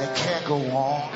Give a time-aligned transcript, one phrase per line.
[0.00, 1.10] and it can't go on.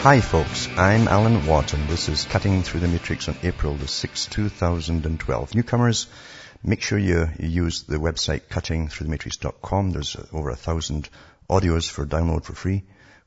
[0.00, 3.86] Hi folks, I'm Alan Watt and this is Cutting Through the Matrix on April the
[3.86, 5.54] 6th, 2012.
[5.54, 6.08] Newcomers,
[6.62, 9.92] make sure you, you use the website cuttingthroughthematrix.com.
[9.92, 11.08] There's over a thousand
[11.48, 12.84] audios for download for free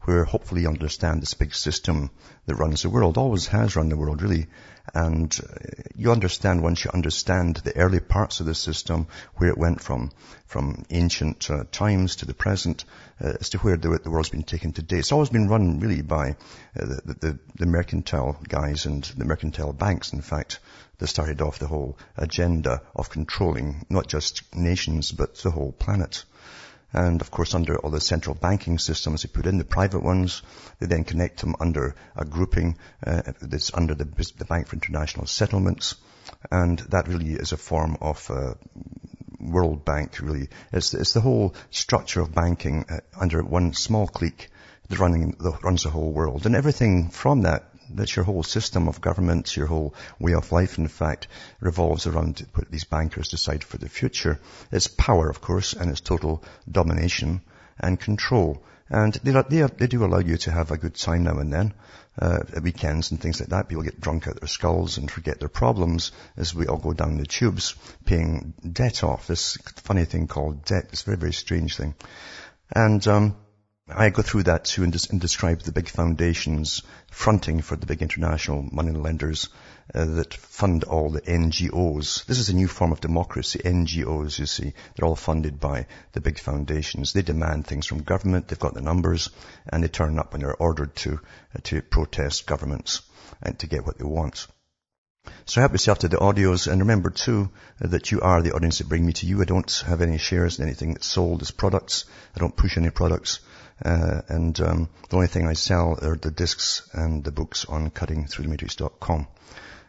[0.07, 2.09] where hopefully you understand this big system
[2.45, 4.47] that runs the world, always has run the world really.
[4.93, 9.57] And uh, you understand once you understand the early parts of the system, where it
[9.57, 10.11] went from,
[10.45, 12.85] from ancient uh, times to the present,
[13.21, 14.99] uh, as to where the, the, world's been taken today.
[14.99, 19.73] It's always been run really by uh, the, the, the mercantile guys and the mercantile
[19.73, 20.59] banks, in fact,
[20.99, 26.23] that started off the whole agenda of controlling not just nations, but the whole planet.
[26.93, 30.41] And of course, under all the central banking systems, they put in the private ones.
[30.79, 34.05] They then connect them under a grouping uh, that's under the,
[34.37, 35.95] the, Bank for International Settlements.
[36.49, 38.53] And that really is a form of uh,
[39.39, 40.49] World Bank, really.
[40.71, 44.49] It's, it's, the whole structure of banking uh, under one small clique
[44.87, 46.45] that running, that runs the whole world.
[46.45, 50.77] And everything from that that's your whole system of government, your whole way of life,
[50.77, 51.27] in fact,
[51.59, 54.39] revolves around what these bankers decide for the future.
[54.71, 57.41] It's power, of course, and it's total domination
[57.79, 58.63] and control.
[58.89, 61.73] And they, they, they do allow you to have a good time now and then,
[62.19, 63.67] uh, at weekends and things like that.
[63.67, 67.17] People get drunk out their skulls and forget their problems as we all go down
[67.17, 69.27] the tubes paying debt off.
[69.27, 70.87] This funny thing called debt.
[70.91, 71.95] It's a very, very strange thing.
[72.73, 73.35] And, um,
[73.89, 78.01] I go through that too and, and, describe the big foundations fronting for the big
[78.01, 79.47] international money lenders
[79.95, 82.25] uh, that fund all the NGOs.
[82.25, 84.73] This is a new form of democracy, NGOs, you see.
[84.95, 87.13] They're all funded by the big foundations.
[87.13, 89.29] They demand things from government, they've got the numbers,
[89.69, 91.21] and they turn up when they're ordered to,
[91.55, 93.03] uh, to protest governments
[93.41, 94.47] and to get what they want.
[95.45, 98.89] So help yourself to the audios and remember too that you are the audience that
[98.89, 99.41] bring me to you.
[99.41, 102.03] I don't have any shares in anything that's sold as products.
[102.35, 103.39] I don't push any products.
[103.83, 107.91] Uh, and um, the only thing I sell are the discs and the books on
[107.91, 109.27] cuttingthroughthematrix.com.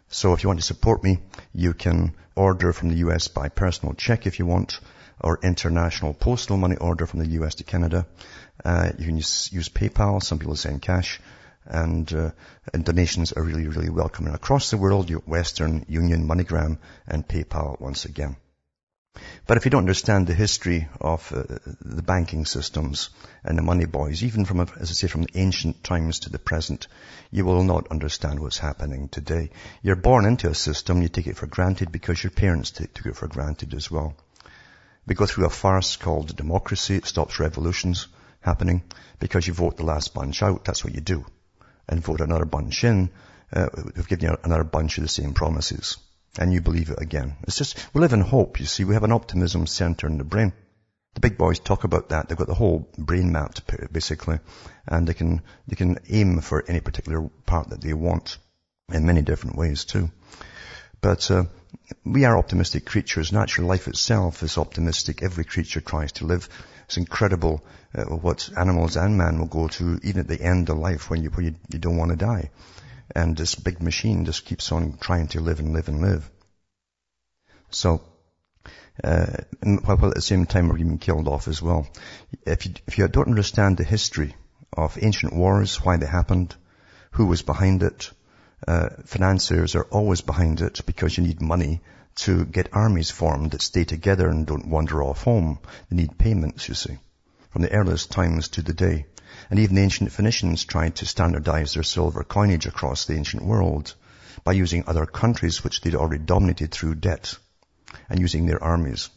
[0.09, 1.19] So if you want to support me,
[1.53, 4.81] you can order from the US by personal check if you want,
[5.21, 8.07] or international postal money order from the US to Canada.
[8.65, 10.23] Uh, you can use, use, PayPal.
[10.23, 11.21] Some people send cash.
[11.65, 12.31] And, uh,
[12.73, 14.25] and, donations are really, really welcome.
[14.27, 18.37] And across the world, Western Union, MoneyGram, and PayPal once again.
[19.47, 21.43] But if you don't understand the history of uh,
[21.81, 23.11] the banking systems
[23.45, 26.87] and the money boys, even from, as I say, from ancient times to the present,
[27.31, 29.51] you will not understand what's happening today.
[29.83, 33.07] You're born into a system, you take it for granted because your parents t- took
[33.07, 34.15] it for granted as well.
[35.07, 36.97] We go through a farce called democracy.
[36.97, 38.09] It stops revolutions
[38.41, 38.83] happening
[39.19, 40.65] because you vote the last bunch out.
[40.65, 41.25] That's what you do.
[41.89, 43.11] And vote another bunch in.
[43.51, 45.97] Uh, we've given you another bunch of the same promises
[46.39, 47.37] and you believe it again.
[47.43, 48.85] It's just, we live in hope, you see.
[48.85, 50.53] We have an optimism center in the brain.
[51.15, 52.29] The big boys talk about that.
[52.29, 53.63] They've got the whole brain mapped,
[53.93, 54.39] basically,
[54.87, 58.39] and they can, they can aim for any particular part that they want
[58.93, 60.11] in many different ways too.
[61.01, 61.45] But, uh,
[62.05, 63.33] we are optimistic creatures.
[63.33, 65.23] Natural life itself is optimistic.
[65.23, 66.49] Every creature tries to live.
[66.85, 70.79] It's incredible uh, what animals and man will go to even at the end of
[70.79, 72.51] life when you, when you, you don't want to die.
[73.15, 76.31] And this big machine just keeps on trying to live and live and live.
[77.71, 78.03] So,
[79.03, 79.27] uh,
[79.85, 81.89] while at the same time we're being killed off as well.
[82.45, 84.35] If you, if you don't understand the history
[84.73, 86.55] of ancient wars, why they happened,
[87.13, 88.11] who was behind it,
[88.67, 91.81] uh, financiers are always behind it because you need money
[92.17, 95.59] to get armies formed that stay together and don't wander off home.
[95.89, 96.99] They need payments, you see,
[97.51, 99.07] from the earliest times to the day.
[99.51, 103.95] And even the ancient Phoenicians tried to standardize their silver coinage across the ancient world
[104.45, 107.37] by using other countries which they'd already dominated through debt
[108.09, 109.11] and using their armies.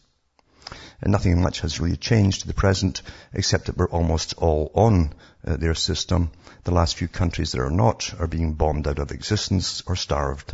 [1.02, 3.02] And nothing much has really changed to the present,
[3.34, 5.14] except that we're almost all on
[5.46, 6.32] uh, their system.
[6.64, 10.54] The last few countries that are not are being bombed out of existence or starved.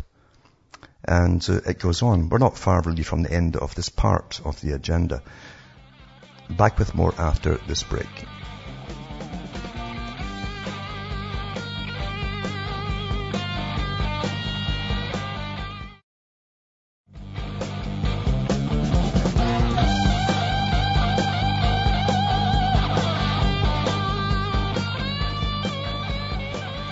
[1.04, 2.30] And uh, it goes on.
[2.30, 5.22] We're not far really from the end of this part of the agenda.
[6.48, 8.08] Back with more after this break.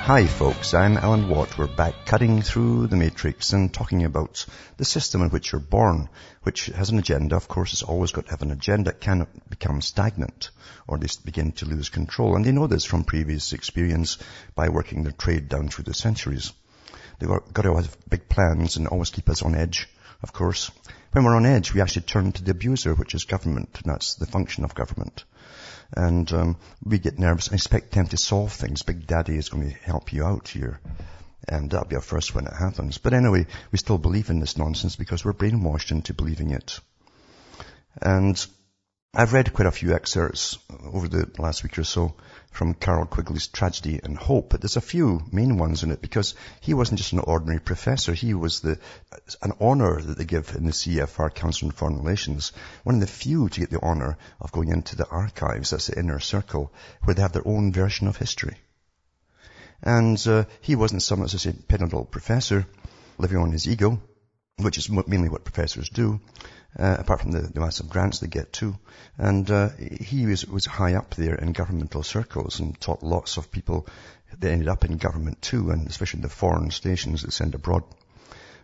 [0.06, 1.58] Hi folks, I'm Alan Watt.
[1.58, 6.08] We're back cutting through the matrix and talking about the system in which you're born,
[6.44, 7.34] which has an agenda.
[7.34, 8.90] Of course, it's always got to have an agenda.
[8.90, 10.50] It cannot become stagnant
[10.86, 12.36] or they begin to lose control.
[12.36, 14.18] And they know this from previous experience
[14.54, 16.52] by working their trade down through the centuries.
[17.18, 19.88] They've got to have big plans and always keep us on edge,
[20.22, 20.70] of course.
[21.10, 24.14] When we're on edge, we actually turn to the abuser, which is government, and that's
[24.14, 25.24] the function of government.
[25.92, 28.82] And um, we get nervous and expect them to solve things.
[28.82, 30.80] Big Daddy is going to help you out here.
[31.48, 32.98] And that'll be our first when it happens.
[32.98, 36.80] But anyway, we still believe in this nonsense because we're brainwashed into believing it.
[38.02, 38.44] And
[39.18, 40.58] I've read quite a few excerpts
[40.92, 42.14] over the last week or so
[42.50, 46.34] from Carroll Quigley's Tragedy and Hope, but there's a few main ones in it because
[46.60, 48.12] he wasn't just an ordinary professor.
[48.12, 48.78] He was the,
[49.40, 52.52] an honor that they give in the CFR Council on Foreign Relations.
[52.84, 55.98] One of the few to get the honor of going into the archives, that's the
[55.98, 56.70] inner circle,
[57.04, 58.58] where they have their own version of history.
[59.82, 62.66] And uh, he wasn't some, as I say, pedant professor
[63.16, 63.98] living on his ego,
[64.58, 66.20] which is mainly what professors do
[66.78, 68.76] uh, apart from the, the, massive grants they get too.
[69.18, 69.70] And uh,
[70.00, 73.86] he was, was high up there in governmental circles and taught lots of people
[74.38, 77.84] that ended up in government too, and especially the foreign stations that send abroad.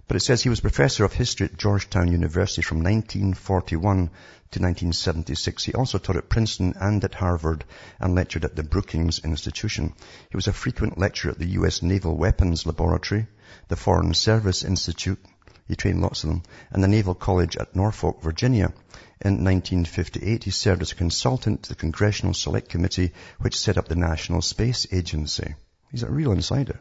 [0.09, 4.11] But it says he was professor of history at Georgetown University from 1941
[4.51, 5.65] to 1976.
[5.65, 7.65] He also taught at Princeton and at Harvard
[7.99, 9.95] and lectured at the Brookings Institution.
[10.29, 11.83] He was a frequent lecturer at the U.S.
[11.83, 13.27] Naval Weapons Laboratory,
[13.69, 15.25] the Foreign Service Institute,
[15.69, 16.43] he trained lots of them.
[16.71, 18.73] And the Naval College at Norfolk, Virginia.
[19.21, 23.87] In 1958, he served as a consultant to the Congressional Select Committee, which set up
[23.87, 25.55] the National Space Agency.
[25.93, 26.81] He's a real insider.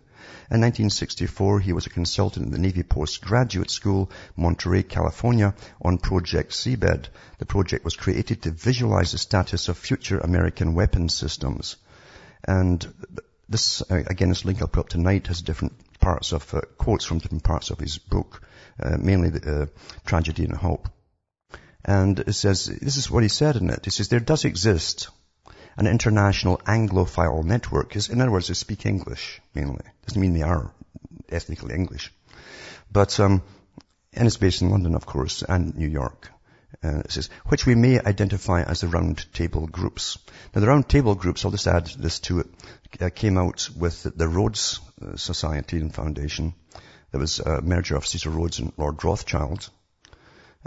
[0.50, 6.52] In 1964, he was a consultant at the Navy Postgraduate School, Monterey, California, on Project
[6.52, 7.08] Seabed.
[7.38, 11.76] The project was created to visualize the status of future American weapons systems.
[12.44, 12.86] And
[13.48, 17.06] this, uh, again, this link I'll put up tonight has different parts of, uh, quotes
[17.06, 18.42] from different parts of his book
[18.78, 19.66] mainly the, uh,
[20.06, 20.90] tragedy and hope.
[21.84, 23.86] And it says, this is what he said in it.
[23.86, 25.10] He says, there does exist
[25.78, 27.96] an international Anglophile network.
[27.96, 29.86] In other words, they speak English mainly.
[30.06, 30.72] Doesn't mean they are
[31.30, 32.14] ethnically English.
[32.92, 33.42] But, um,
[34.14, 36.30] and it's based in London, of course, and New York.
[36.84, 40.18] Uh, it says, which we may identify as the round table groups.
[40.54, 42.48] Now the round table groups, I'll just add this to it,
[43.00, 46.54] uh, came out with the Rhodes uh, Society and Foundation
[47.12, 49.70] there was a merger of Cecil Rhodes and Lord Rothschild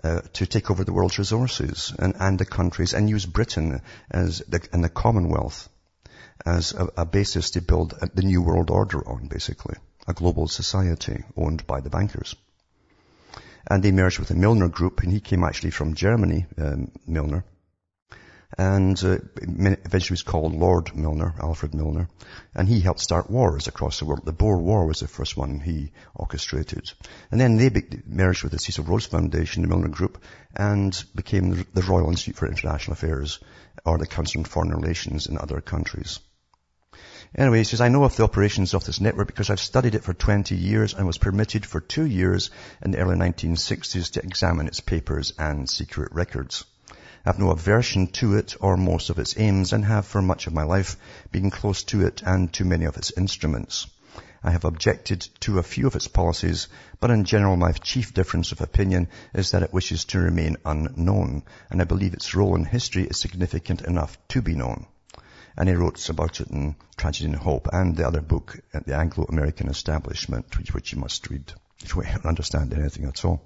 [0.02, 3.81] uh, to take over the world's resources and, and the countries and use Britain
[4.11, 5.69] as the, and the Commonwealth
[6.44, 9.76] as a, a basis to build a, the new world order on, basically.
[10.06, 12.37] A global society owned by the bankers.
[13.67, 17.44] And they merged with the Milner Group, and he came actually from Germany, um, Milner
[18.56, 22.09] and uh, eventually was called Lord Milner, Alfred Milner,
[22.55, 24.25] and he helped start wars across the world.
[24.25, 26.93] The Boer War was the first one he orchestrated.
[27.31, 27.71] And then they
[28.06, 30.23] merged with the Cecil Rhodes Foundation, the Milner Group,
[30.55, 33.41] and became the Royal Institute for International Affairs,
[33.85, 36.21] or the Council on Foreign Relations in other countries.
[37.37, 40.05] Anyway, he says, I know of the operations of this network because I've studied it
[40.05, 42.51] for 20 years and was permitted for two years
[42.85, 46.65] in the early 1960s to examine its papers and secret records.
[47.25, 50.46] I have no aversion to it or most of its aims and have for much
[50.46, 50.98] of my life
[51.32, 53.87] been close to it and to many of its instruments.
[54.43, 56.69] I have objected to a few of its policies,
[57.01, 61.44] but in general my chief difference of opinion is that it wishes to remain unknown,
[61.70, 64.87] and I believe its role in history is significant enough to be known.
[65.56, 69.70] And he wrote about it in Tragedy and Hope and the other book, The Anglo-American
[69.70, 73.43] Establishment, which, which you must read if you want to understand anything at all.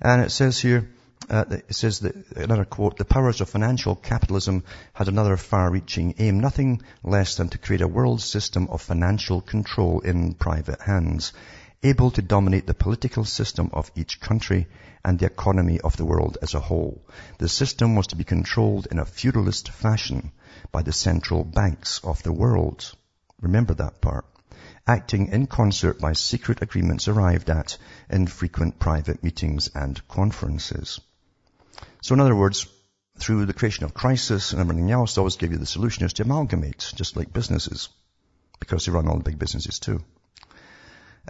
[0.00, 0.88] And it says here,
[1.30, 6.40] uh, it says that, another quote, the powers of financial capitalism had another far-reaching aim,
[6.40, 11.32] nothing less than to create a world system of financial control in private hands,
[11.82, 14.66] able to dominate the political system of each country
[15.04, 17.06] and the economy of the world as a whole.
[17.38, 20.32] The system was to be controlled in a feudalist fashion
[20.72, 22.94] by the central banks of the world.
[23.40, 24.26] Remember that part
[24.86, 27.78] acting in concert by secret agreements arrived at
[28.10, 31.00] in frequent private meetings and conferences.
[32.04, 32.66] So in other words,
[33.18, 36.12] through the creation of crisis and everything else, they always give you the solution is
[36.12, 37.88] to amalgamate, just like businesses,
[38.60, 40.04] because they run all the big businesses too.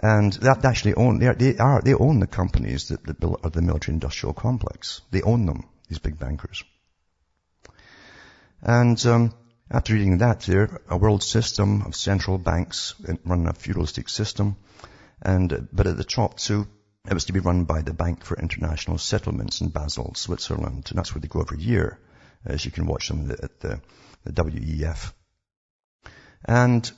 [0.03, 3.41] And that actually own, they are, they, are, they own the companies that, that build
[3.53, 4.99] the military industrial complex.
[5.11, 6.61] They own them, these big bankers.
[8.61, 9.33] And um,
[9.71, 14.57] after reading that there, a world system of central banks run a feudalistic system,
[15.21, 16.67] and but at the top too,
[17.07, 20.97] it was to be run by the Bank for International Settlements in Basel, Switzerland, and
[20.97, 21.99] that's where they go every year,
[22.45, 23.79] as you can watch them at the,
[24.23, 25.13] the WEF.
[26.45, 26.91] And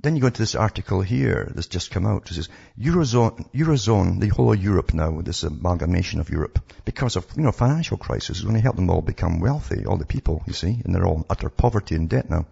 [0.00, 2.30] then you go into this article here that's just come out.
[2.30, 7.26] It says Eurozone, Eurozone, the whole of Europe now, this amalgamation of Europe, because of,
[7.36, 10.42] you know, financial crisis is going to help them all become wealthy, all the people,
[10.46, 12.46] you see, and they're all utter poverty and debt now.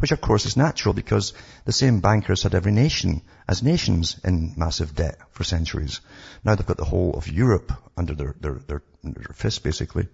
[0.00, 1.34] Which of course is natural because
[1.66, 6.00] the same bankers had every nation as nations in massive debt for centuries.
[6.42, 10.08] Now they've got the whole of Europe under their, their, their, their fist basically.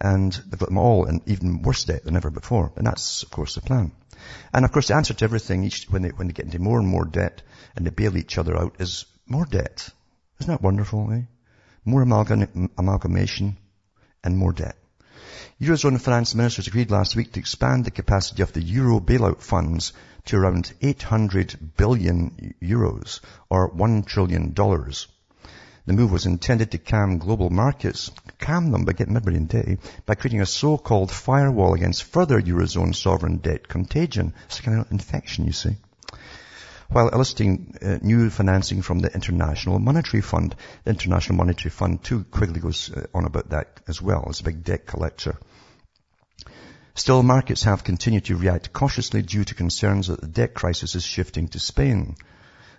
[0.00, 2.72] And they've got them all in even worse debt than ever before.
[2.74, 3.92] And that's of course the plan.
[4.52, 6.80] And of course the answer to everything each, when they, when they get into more
[6.80, 7.42] and more debt
[7.76, 9.88] and they bail each other out is more debt.
[10.40, 11.22] Isn't that wonderful, eh?
[11.84, 13.58] More amalgam, amalgamation
[14.24, 14.76] and more debt.
[15.60, 19.92] Eurozone finance ministers agreed last week to expand the capacity of the euro bailout funds
[20.24, 24.52] to around 800 billion euros or $1 trillion.
[25.86, 30.14] The move was intended to calm global markets, calm them by getting in day, by
[30.14, 34.34] creating a so-called firewall against further Eurozone sovereign debt contagion.
[34.46, 35.76] It's a kind of infection, you see
[36.88, 40.54] while eliciting uh, new financing from the International Monetary Fund.
[40.84, 44.26] The International Monetary Fund too quickly goes uh, on about that as well.
[44.28, 45.38] It's a big debt collector.
[46.96, 51.02] Still, markets have continued to react cautiously due to concerns that the debt crisis is
[51.02, 52.16] shifting to Spain.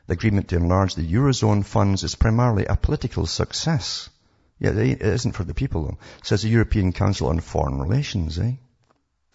[0.08, 4.10] The agreement to enlarge the Eurozone funds is primarily a political success.
[4.58, 8.54] Yeah, it isn't for the people though, says the European Council on Foreign Relations, eh?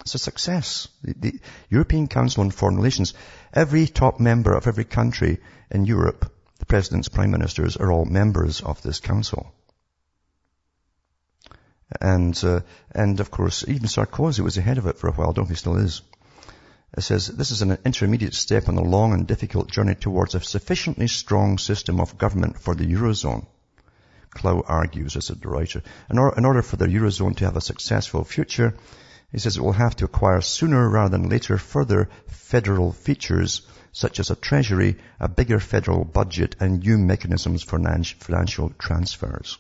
[0.01, 0.89] It's a success.
[1.03, 3.15] The, the, European Council on Foreign Relations,
[3.53, 5.41] every top member of every country
[5.71, 9.53] in Europe, the presidents, prime ministers, are all members of this council.
[12.01, 12.61] And, uh,
[12.93, 15.77] and of course, even Sarkozy was ahead of it for a while, don't he still
[15.77, 16.03] is.
[16.97, 20.41] It says, this is an intermediate step on a long and difficult journey towards a
[20.41, 23.47] sufficiently strong system of government for the Eurozone.
[24.35, 27.61] Klau argues, as a writer, in, or, in order for the Eurozone to have a
[27.61, 28.75] successful future,
[29.33, 34.21] he says it will have to acquire sooner rather than later further federal features such
[34.21, 39.59] as a treasury, a bigger federal budget and new mechanisms for financial transfers.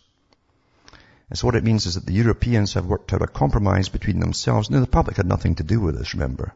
[1.28, 4.18] And so what it means is that the Europeans have worked out a compromise between
[4.18, 4.70] themselves.
[4.70, 6.54] Now the public had nothing to do with this, remember.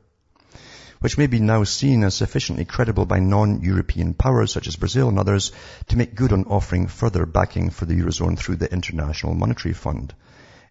[0.98, 5.18] Which may be now seen as sufficiently credible by non-European powers such as Brazil and
[5.18, 5.52] others
[5.88, 10.14] to make good on offering further backing for the Eurozone through the International Monetary Fund.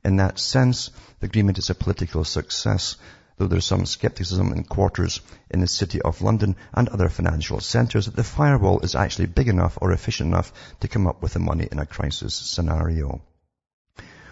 [0.06, 2.98] In that sense, the agreement is a political success,
[3.38, 8.06] though there's some skepticism in quarters in the city of London and other financial centres
[8.06, 11.40] that the firewall is actually big enough or efficient enough to come up with the
[11.40, 13.22] money in a crisis scenario.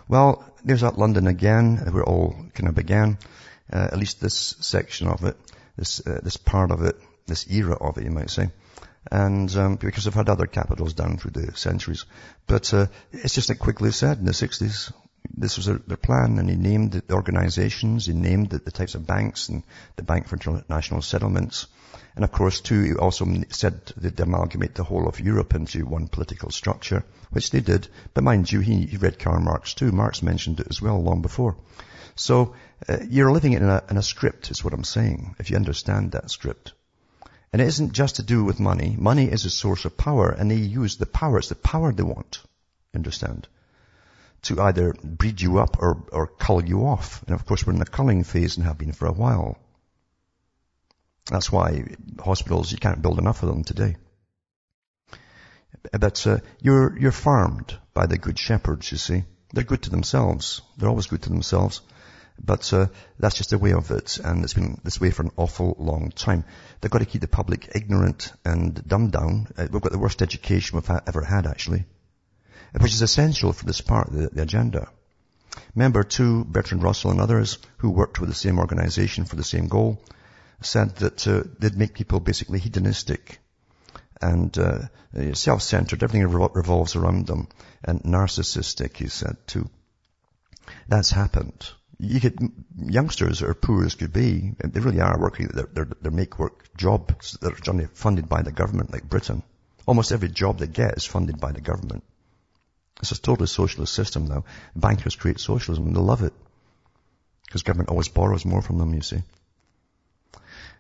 [0.08, 3.18] Well, there's that London again, where it all kind of began,
[3.72, 5.38] uh, at least this section of it,
[5.78, 6.98] this, uh, this part of it,
[7.28, 8.50] this era of it, you might say.
[9.10, 12.06] And um, because they've had other capitals down through the centuries.
[12.46, 14.92] But uh, it's just Quigley said in the 60s,
[15.30, 19.06] this was their plan and he named the organizations, he named the, the, types of
[19.06, 19.64] banks and
[19.96, 21.68] the Bank for International Settlements.
[22.16, 26.08] And of course too, he also said they'd amalgamate the whole of Europe into one
[26.08, 27.88] political structure, which they did.
[28.14, 29.92] But mind you, he, he read Karl Marx too.
[29.92, 31.56] Marx mentioned it as well long before.
[32.16, 32.56] So
[32.90, 36.12] uh, you're living in a, in a script is what I'm saying, if you understand
[36.12, 36.74] that script.
[37.54, 38.96] And it isn't just to do with money.
[38.98, 41.38] Money is a source of power and they use the power.
[41.38, 42.42] It's the power they want.
[42.96, 43.48] Understand?
[44.44, 47.24] To either breed you up or, or cull you off.
[47.24, 49.58] And of course we're in the culling phase and have been for a while.
[51.30, 51.86] That's why
[52.20, 53.98] hospitals, you can't build enough of them today.
[55.92, 59.24] But uh, you're, you're farmed by the good shepherds, you see.
[59.54, 60.62] They're good to themselves.
[60.78, 61.82] They're always good to themselves.
[62.44, 62.88] But uh,
[63.20, 66.10] that's just the way of it, and it's been this way for an awful long
[66.10, 66.44] time.
[66.80, 69.48] They've got to keep the public ignorant and dumbed down.
[69.56, 71.86] Uh, we've got the worst education we've ha- ever had, actually
[72.80, 74.88] which is essential for this part of the, the agenda.
[75.76, 79.68] Member two, Bertrand Russell and others who worked with the same organization for the same
[79.68, 80.02] goal
[80.62, 83.40] said that uh, they'd make people basically hedonistic
[84.22, 84.80] and uh,
[85.34, 86.04] self-centered.
[86.04, 87.48] Everything revolves around them.
[87.84, 89.70] And narcissistic, he said too.
[90.88, 91.70] That's happened.
[91.98, 92.20] You
[92.78, 94.54] youngsters are poor as could be.
[94.64, 98.52] They really are working their, their, their make work jobs that are funded by the
[98.52, 99.44] government like Britain.
[99.86, 102.04] Almost every job they get is funded by the government.
[103.02, 104.46] It's a totally socialist system now.
[104.76, 106.34] Bankers create socialism and they love it.
[107.46, 109.24] Because government always borrows more from them, you see.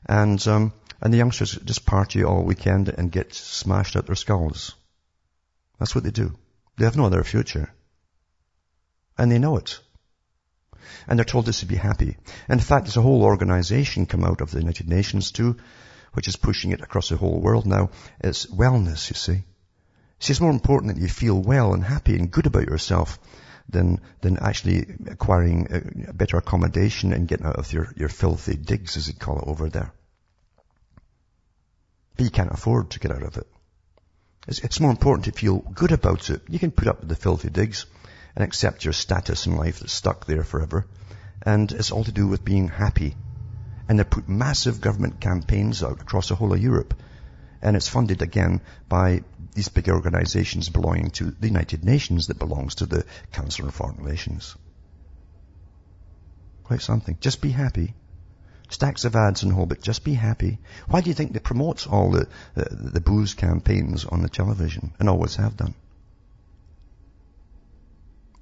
[0.06, 4.76] And, um, and the youngsters just party all weekend and get smashed out their skulls.
[5.80, 6.38] That's what they do.
[6.78, 7.74] They have no other future.
[9.18, 9.80] And they know it.
[11.08, 12.18] And they're told this to be happy.
[12.48, 15.58] In fact, there's a whole organization come out of the United Nations too,
[16.14, 17.90] which is pushing it across the whole world now.
[18.20, 19.44] It's wellness, you see.
[20.22, 23.18] See, it's more important that you feel well and happy and good about yourself
[23.68, 28.98] than, than actually acquiring a better accommodation and getting out of your, your filthy digs,
[28.98, 29.92] as they call it over there.
[32.16, 33.48] but you can't afford to get out of it.
[34.48, 36.44] It's, it's more important to feel good about it.
[36.48, 37.88] You can put up with the filthy digs
[38.36, 40.86] and accept your status in life that's stuck there forever.
[41.42, 43.16] And it's all to do with being happy.
[43.90, 46.94] And they put massive government campaigns out across the whole of Europe.
[47.60, 52.76] And it's funded again by these big organizations belonging to the United Nations that belongs
[52.76, 54.56] to the Council on Foreign Relations.
[56.64, 57.18] Quite something.
[57.20, 57.94] Just be happy.
[58.70, 60.60] Stacks of ads and all, but just be happy.
[60.88, 64.94] Why do you think they promote all the, the, the booze campaigns on the television
[64.98, 65.74] and always have done?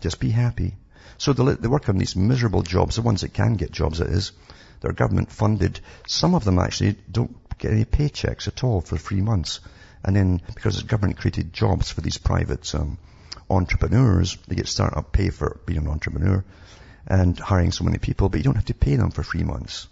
[0.02, 0.76] Just be happy.
[1.18, 4.08] So they, they work on these miserable jobs, the ones that can get jobs, it
[4.08, 4.32] is.
[4.82, 5.80] They're government funded.
[6.08, 9.60] Some of them actually don't get any paychecks at all for three months.
[10.04, 12.98] And then, because the government created jobs for these private um,
[13.50, 16.44] entrepreneurs, they get start-up pay for being an entrepreneur
[17.08, 19.88] and hiring so many people, but you don't have to pay them for three months.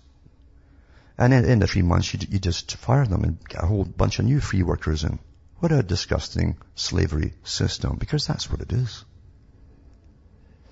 [1.18, 4.20] And in, the three months, you, you just fire them and get a whole bunch
[4.20, 5.20] of new free workers in.
[5.60, 9.04] What a disgusting slavery system, because that's what it is.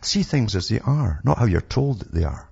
[0.02, 2.48] See things as they are, not how you're told that they are.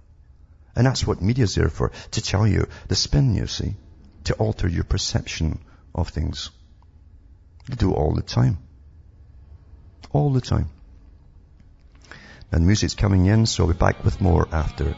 [0.75, 3.75] And that's what media's there for, to tell you the spin, you see,
[4.23, 5.59] to alter your perception
[5.93, 6.49] of things.
[7.67, 8.57] They do it all the time.
[10.11, 10.69] All the time.
[12.51, 14.95] And music's coming in, so I'll be back with more after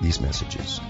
[0.00, 0.80] these messages.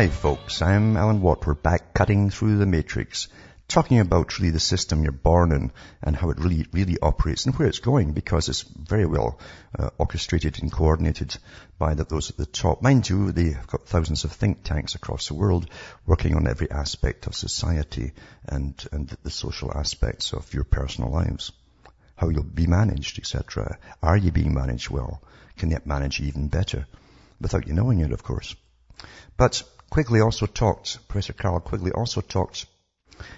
[0.00, 1.46] Hi folks, I'm Alan Watt.
[1.46, 3.28] We're back cutting through the matrix,
[3.68, 5.72] talking about really the system you're born in
[6.02, 9.38] and how it really, really operates and where it's going because it's very well
[9.78, 11.36] uh, orchestrated and coordinated
[11.78, 12.80] by the, those at the top.
[12.80, 15.68] Mind you, they've got thousands of think tanks across the world
[16.06, 18.12] working on every aspect of society
[18.46, 21.52] and, and the social aspects of your personal lives.
[22.16, 23.76] How you'll be managed, etc.
[24.02, 25.22] Are you being managed well?
[25.58, 26.86] Can you manage even better?
[27.38, 28.56] Without you knowing it, of course.
[29.36, 32.66] But Quigley also talked, Professor Carl Quigley also talked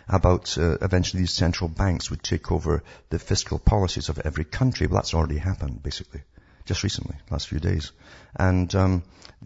[0.07, 4.87] about uh, eventually these central banks would take over the fiscal policies of every country.
[4.87, 6.21] Well, that's already happened, basically,
[6.67, 7.93] just recently, last few days.
[8.37, 9.03] And um,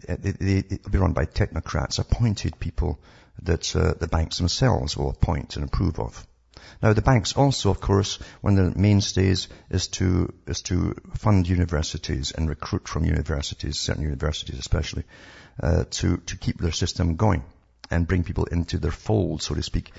[0.07, 2.99] it'll be run by technocrats, appointed people
[3.43, 6.27] that uh, the banks themselves will appoint and approve of.
[6.81, 11.47] Now, the banks also, of course, one of the mainstays is to is to fund
[11.47, 15.03] universities and recruit from universities, certain universities especially,
[15.61, 17.43] uh, to, to keep their system going
[17.89, 19.91] and bring people into their fold, so to speak,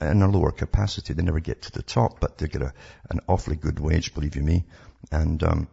[0.00, 1.14] in a lower capacity.
[1.14, 2.72] They never get to the top, but they get a,
[3.10, 4.64] an awfully good wage, believe you me.
[5.10, 5.68] And, um,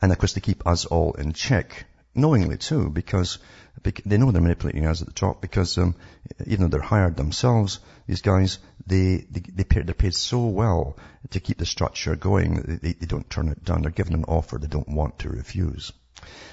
[0.00, 3.38] and of course they keep us all in check, knowingly too, because
[3.82, 5.94] they know they're manipulating us at the top because, um,
[6.46, 10.96] even though they're hired themselves, these guys, they, they, they pay, they're paid so well
[11.30, 13.82] to keep the structure going, they, they don't turn it down.
[13.82, 15.92] They're given an offer they don't want to refuse.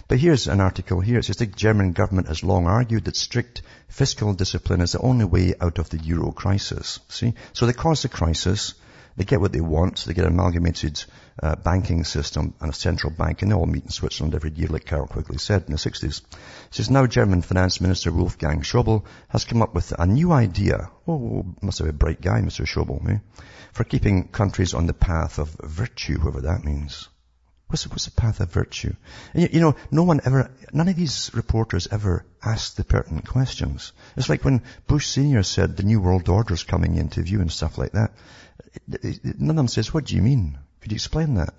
[0.07, 1.19] But here's an article here.
[1.19, 5.25] It says the German government has long argued that strict fiscal discipline is the only
[5.25, 6.99] way out of the euro crisis.
[7.09, 7.33] See?
[7.53, 8.73] So they cause the crisis.
[9.15, 10.03] They get what they want.
[10.05, 11.03] They get an amalgamated
[11.41, 14.67] uh, banking system and a central bank, and they all meet in Switzerland every year,
[14.67, 16.21] like Carroll Quigley said in the 60s.
[16.23, 16.25] It
[16.71, 20.89] says now German Finance Minister Wolfgang Schäuble has come up with a new idea.
[21.07, 22.65] Oh, must have been a bright guy, Mr.
[22.65, 23.19] Schäuble, eh?
[23.71, 27.09] For keeping countries on the path of virtue, whatever that means.
[27.73, 28.93] What's, what's the path of virtue?
[29.33, 33.93] And you know, no one ever, none of these reporters ever asked the pertinent questions.
[34.15, 35.41] It's like when Bush Sr.
[35.41, 38.11] said the New World Order's coming into view and stuff like that.
[39.23, 40.59] None of them says, what do you mean?
[40.81, 41.55] Could you explain that?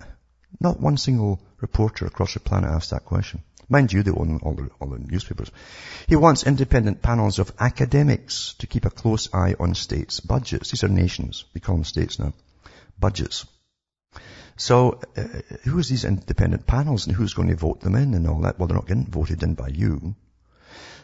[0.61, 3.43] Not one single reporter across the planet asked that question.
[3.67, 5.51] Mind you, they own all the, all the newspapers.
[6.07, 10.71] He wants independent panels of academics to keep a close eye on states' budgets.
[10.71, 11.43] These are nations.
[11.53, 12.31] We call them states now.
[12.97, 13.45] Budgets.
[14.57, 15.23] So uh,
[15.65, 18.57] who's these independent panels and who's going to vote them in and all that?
[18.57, 20.15] Well, they're not getting voted in by you.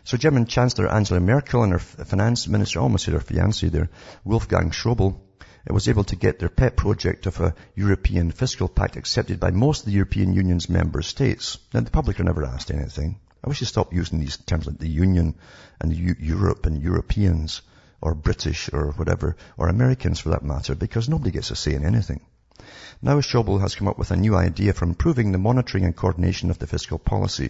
[0.03, 3.89] So German Chancellor Angela Merkel and her finance minister, almost her fiancé there,
[4.23, 5.19] Wolfgang Schäuble,
[5.69, 9.51] uh, was able to get their pet project of a European fiscal pact accepted by
[9.51, 11.57] most of the European Union's member states.
[11.73, 13.19] Now, the public are never asked anything.
[13.43, 15.35] I wish you stopped using these terms like the Union
[15.79, 17.61] and U- Europe and Europeans
[17.99, 21.85] or British or whatever, or Americans for that matter, because nobody gets a say in
[21.85, 22.21] anything.
[23.01, 26.49] Now Schäuble has come up with a new idea for improving the monitoring and coordination
[26.49, 27.49] of the fiscal policy.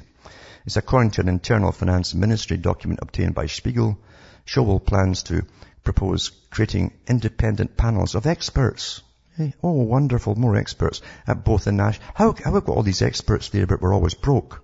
[0.65, 3.97] It's according to an internal finance ministry document obtained by Spiegel.
[4.45, 5.45] Schäuble plans to
[5.83, 9.01] propose creating independent panels of experts.
[9.37, 12.07] Hey, oh, wonderful, more experts at both the national.
[12.15, 14.63] How, how have got all these experts there, but we're always broke?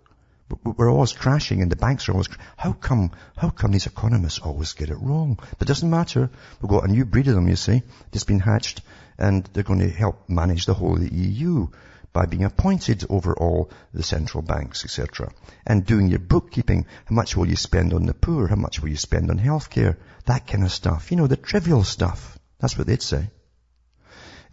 [0.64, 4.40] We're always crashing and the banks are always, cr- how come, how come these economists
[4.40, 5.36] always get it wrong?
[5.36, 6.30] But it doesn't matter.
[6.62, 8.82] We've got a new breed of them, you see, that's been hatched
[9.18, 11.68] and they're going to help manage the whole of the EU
[12.14, 15.32] by being appointed over all the central banks, etc.
[15.66, 16.86] And doing your bookkeeping.
[17.06, 18.48] How much will you spend on the poor?
[18.48, 19.98] How much will you spend on healthcare?
[20.26, 21.12] That kind of stuff.
[21.12, 22.40] You know, the trivial stuff.
[22.60, 23.30] That's what they'd say.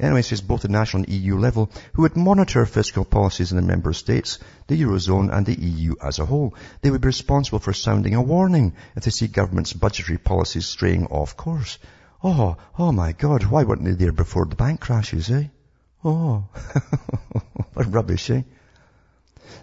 [0.00, 3.92] Says both the national and EU level, who would monitor fiscal policies in the member
[3.92, 6.54] states, the Eurozone and the EU as a whole.
[6.80, 11.06] They would be responsible for sounding a warning if they see government's budgetary policies straying
[11.06, 11.78] off course.
[12.22, 15.44] Oh, oh my God, why weren't they there before the bank crashes, eh?
[16.04, 16.48] Oh,
[17.74, 18.42] what rubbish, eh?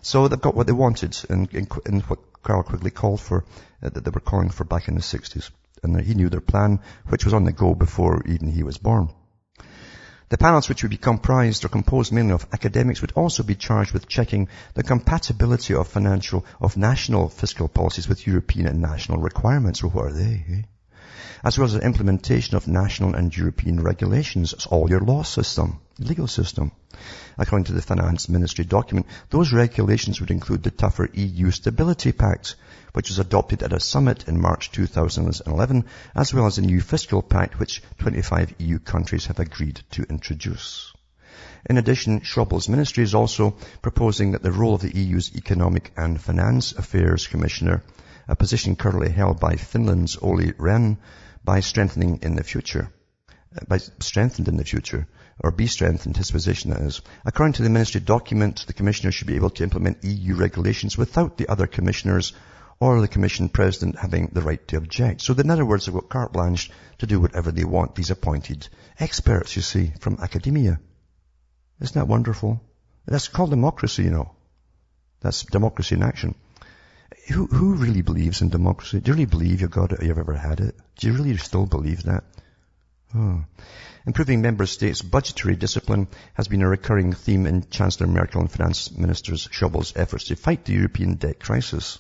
[0.02, 3.44] So they've got what they wanted in, in, in what Carroll Quigley called for,
[3.84, 5.52] uh, that they were calling for back in the 60s.
[5.84, 9.10] And he knew their plan, which was on the go before even he was born.
[10.32, 13.92] The panels which would be comprised or composed mainly of academics would also be charged
[13.92, 19.84] with checking the compatibility of financial, of national fiscal policies with European and national requirements.
[19.84, 20.46] Well, what are they?
[20.50, 20.62] Eh?
[21.44, 24.54] As well as the implementation of national and European regulations.
[24.54, 26.72] It's all your law system, legal system.
[27.38, 32.56] According to the Finance Ministry document, those regulations would include the tougher EU Stability Pact,
[32.94, 37.22] which was adopted at a summit in March 2011, as well as a new fiscal
[37.22, 40.94] pact which 25 EU countries have agreed to introduce.
[41.70, 46.20] In addition, Schäuble's ministry is also proposing that the role of the EU's Economic and
[46.20, 47.84] Finance Affairs Commissioner,
[48.28, 50.98] a position currently held by Finland's Olli Rehn,
[51.44, 52.92] by strengthening in the future,
[53.30, 55.08] uh, by strengthened in the future,
[55.40, 57.02] or be strengthened, his position is.
[57.26, 61.38] According to the ministry document, the commissioner should be able to implement EU regulations without
[61.38, 62.34] the other commissioners
[62.82, 65.22] or the Commission President having the right to object.
[65.22, 68.68] So in other words, they've got carte blanche to do whatever they want, these appointed
[69.00, 70.80] experts, you see, from academia.
[71.80, 72.60] Isn't that wonderful?
[73.06, 74.32] That's called democracy, you know.
[75.20, 76.34] That's democracy in action.
[77.32, 79.00] Who, who really believes in democracy?
[79.00, 80.76] Do you really believe you've got it, you've ever had it?
[80.98, 82.24] Do you really still believe that?
[83.14, 83.44] Oh.
[84.08, 88.92] Improving member states' budgetary discipline has been a recurring theme in Chancellor Merkel and Finance
[88.98, 92.00] Minister Schäuble's efforts to fight the European debt crisis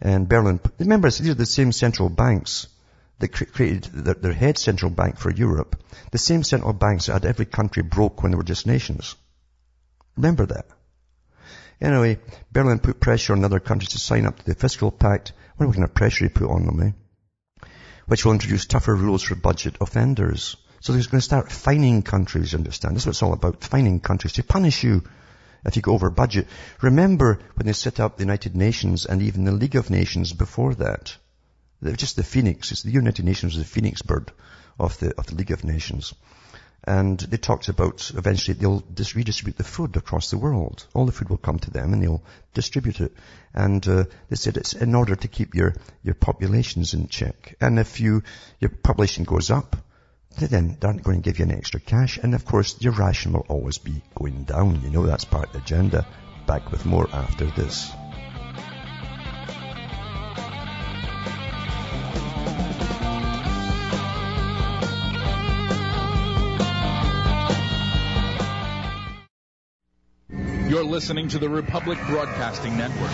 [0.00, 0.60] and Berlin.
[0.78, 2.68] Remember, these are the same central banks
[3.18, 5.82] that created their head central bank for Europe.
[6.12, 9.16] The same central banks that had every country broke when they were just nations.
[10.16, 10.66] Remember that.
[11.80, 12.18] Anyway,
[12.52, 15.32] Berlin put pressure on other countries to sign up to the fiscal pact.
[15.56, 17.66] What kind of pressure he put on them, eh?
[18.06, 20.56] Which will introduce tougher rules for budget offenders.
[20.80, 22.94] So he's going to start fining countries, you understand?
[22.94, 25.02] That's what it's all about, fining countries to punish you
[25.68, 26.48] if you go over budget.
[26.82, 30.74] Remember when they set up the United Nations and even the League of Nations before
[30.76, 31.16] that.
[31.80, 32.72] They're just the phoenix.
[32.72, 34.32] It's the United Nations was the phoenix bird
[34.78, 36.14] of the, of the League of Nations.
[36.84, 38.82] And they talked about eventually they'll
[39.14, 40.86] redistribute the food across the world.
[40.94, 42.22] All the food will come to them and they'll
[42.54, 43.12] distribute it.
[43.52, 47.56] And uh, they said it's in order to keep your, your populations in check.
[47.60, 48.22] And if you,
[48.60, 49.76] your population goes up,
[50.38, 52.18] they then aren't going to give you any extra cash.
[52.18, 54.80] And of course, your ration will always be going down.
[54.82, 56.06] You know that's part of the agenda.
[56.46, 57.90] Back with more after this.
[70.68, 73.10] You're listening to the Republic Broadcasting Network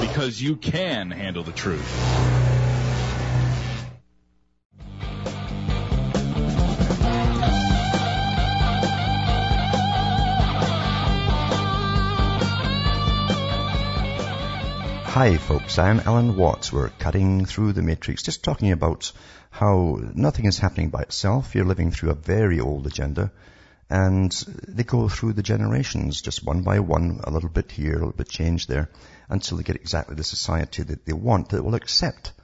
[0.00, 2.65] because you can handle the truth.
[15.16, 16.70] Hi folks, I'm Alan Watts.
[16.70, 19.12] We're cutting through the matrix, just talking about
[19.50, 21.54] how nothing is happening by itself.
[21.54, 23.32] You're living through a very old agenda
[23.88, 24.30] and
[24.68, 28.12] they go through the generations, just one by one, a little bit here, a little
[28.12, 28.90] bit change there,
[29.30, 32.34] until they get exactly the society that they want, that will accept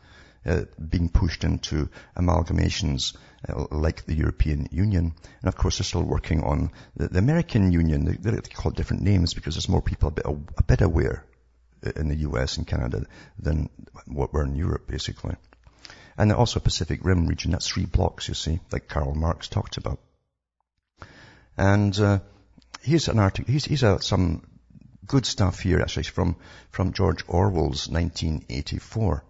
[0.46, 3.14] uh, being pushed into amalgamations
[3.46, 5.12] uh, like the European Union.
[5.42, 8.06] And of course, they're still working on the, the American Union.
[8.06, 10.24] They, they call it different names because there's more people a bit,
[10.56, 11.26] a bit aware
[11.96, 13.06] in the US and Canada
[13.38, 13.68] than
[14.06, 15.36] what we're in Europe, basically.
[16.16, 19.98] And also Pacific Rim region, that's three blocks, you see, like Karl Marx talked about.
[21.56, 22.20] And uh,
[22.82, 24.42] here's an article, here's, here's a, some
[25.06, 26.36] good stuff here, actually, from,
[26.70, 29.24] from George Orwell's 1984.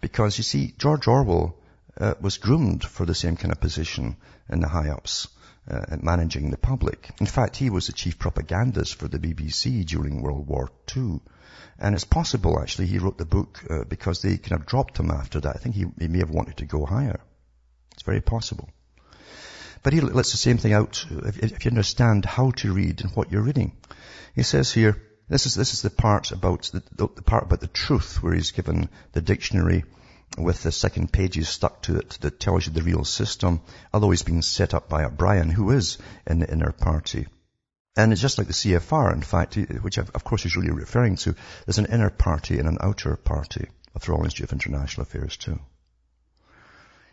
[0.00, 1.56] Because, you see, George Orwell
[1.98, 4.16] uh, was groomed for the same kind of position
[4.48, 5.28] in the high-ups.
[5.70, 7.10] Uh, managing the public.
[7.20, 11.20] In fact, he was the chief propagandist for the BBC during World War II.
[11.78, 15.10] And it's possible, actually, he wrote the book uh, because they kind of dropped him
[15.10, 15.56] after that.
[15.56, 17.20] I think he, he may have wanted to go higher.
[17.92, 18.68] It's very possible.
[19.82, 23.32] But he lets the same thing out if you understand how to read and what
[23.32, 23.72] you're reading.
[24.34, 27.66] He says here, this is, this is the part about the, the part about the
[27.66, 29.84] truth where he's given the dictionary
[30.36, 33.60] with the second pages stuck to it that tells you the real system,
[33.92, 37.26] although he's being set up by a O'Brien, who is in the inner party.
[37.96, 41.34] And it's just like the CFR, in fact, which of course he's really referring to.
[41.66, 45.36] There's an inner party and an outer party of the Royal Institute of International Affairs
[45.36, 45.58] too.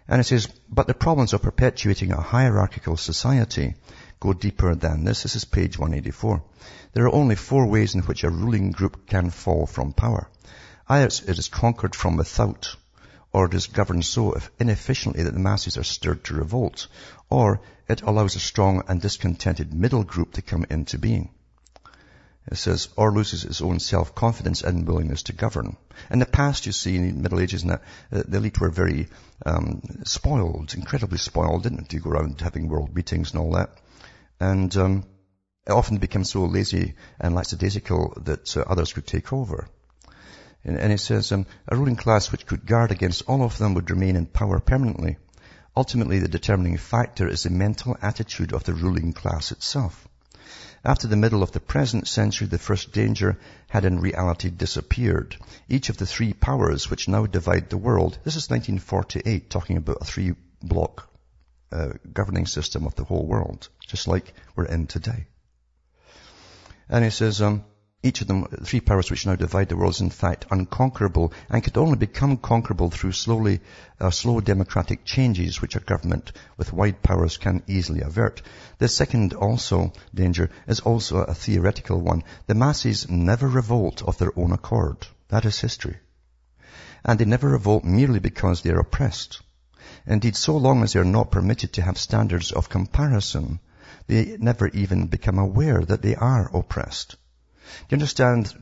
[0.07, 3.75] And it says, but the problems of perpetuating a hierarchical society
[4.19, 5.23] go deeper than this.
[5.23, 6.43] This is page 184.
[6.93, 10.29] There are only four ways in which a ruling group can fall from power.
[10.87, 12.77] Either it is conquered from without,
[13.33, 16.87] or it is governed so inefficiently that the masses are stirred to revolt,
[17.29, 17.59] or
[17.89, 21.29] it allows a strong and discontented middle group to come into being.
[22.49, 25.75] It says, or loses its own self-confidence and willingness to govern.
[26.09, 29.09] In the past, you see, in the Middle Ages, uh, the elite were very
[29.45, 31.97] um, spoiled, incredibly spoiled, didn't they?
[31.97, 33.71] Go around having world meetings and all that.
[34.39, 35.03] And um,
[35.65, 39.67] it often became so lazy and lackadaisical that uh, others could take over.
[40.63, 43.73] And, and it says, um, a ruling class which could guard against all of them
[43.73, 45.17] would remain in power permanently.
[45.77, 50.07] Ultimately, the determining factor is the mental attitude of the ruling class itself.
[50.83, 53.37] After the middle of the present century, the first danger
[53.67, 55.37] had in reality disappeared.
[55.69, 60.01] Each of the three powers which now divide the world, this is 1948, talking about
[60.01, 61.07] a three block
[61.71, 65.27] uh, governing system of the whole world, just like we're in today.
[66.89, 67.63] And he says, um,
[68.07, 71.61] each of them, three powers which now divide the world is in fact unconquerable and
[71.61, 73.59] could only become conquerable through slowly,
[73.99, 78.41] uh, slow democratic changes which a government with wide powers can easily avert.
[78.77, 82.23] The second also danger is also a theoretical one.
[82.45, 85.05] The masses never revolt of their own accord.
[85.27, 85.97] That is history.
[87.03, 89.41] And they never revolt merely because they are oppressed.
[90.05, 93.59] Indeed, so long as they are not permitted to have standards of comparison,
[94.07, 97.17] they never even become aware that they are oppressed.
[97.89, 98.53] You understand,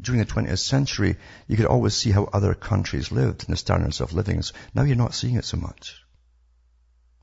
[0.00, 4.00] during the 20th century, you could always see how other countries lived and the standards
[4.00, 4.42] of living.
[4.74, 6.02] Now you're not seeing it so much.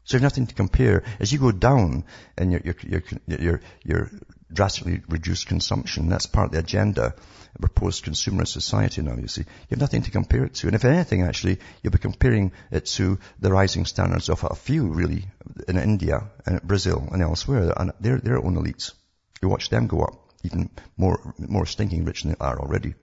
[0.06, 1.04] So you have nothing to compare.
[1.20, 2.06] As you go down
[2.38, 3.04] in your, your, your,
[3.40, 4.12] your, your
[4.54, 7.16] drastically reduced consumption, that's part of the agenda
[7.56, 9.42] of a post-consumer society now, you see.
[9.42, 10.68] You have nothing to compare it to.
[10.68, 14.90] And if anything, actually, you'll be comparing it to the rising standards of a few,
[14.90, 15.26] really,
[15.68, 17.74] in India and Brazil and elsewhere.
[17.76, 18.94] And they're their own elites.
[19.42, 22.96] You watch them go up even more, more stinking rich than they are already.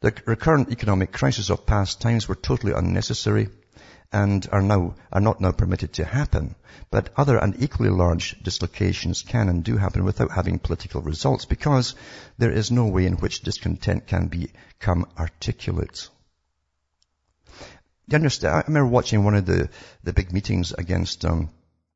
[0.00, 3.48] The recurrent economic crises of past times were totally unnecessary
[4.12, 6.54] and are now, are not now permitted to happen.
[6.90, 11.94] But other and equally large dislocations can and do happen without having political results because
[12.38, 16.08] there is no way in which discontent can become articulate.
[18.08, 18.54] You understand?
[18.54, 19.70] I remember watching one of the,
[20.04, 21.50] the big meetings against um,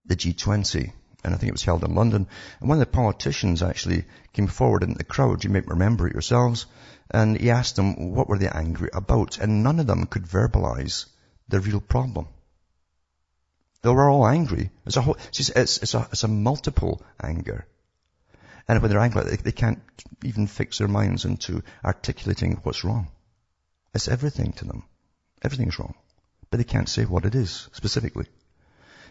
[0.06, 2.26] the G20 and I think it was held in London.
[2.60, 6.14] And one of the politicians actually came forward in the crowd, you may remember it
[6.14, 6.66] yourselves,
[7.10, 11.06] and he asked them what were they angry about, and none of them could verbalize
[11.48, 12.28] the real problem.
[13.82, 14.70] They were all angry.
[14.86, 17.66] It's a, whole, it's, it's, a, it's a multiple anger.
[18.68, 19.82] And when they're angry, they, they can't
[20.22, 23.08] even fix their minds into articulating what's wrong.
[23.94, 24.84] It's everything to them.
[25.42, 25.94] Everything's wrong.
[26.50, 28.26] But they can't say what it is specifically.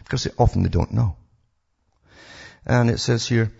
[0.04, 1.16] Because they, often they don't know.
[2.66, 3.52] And it says here,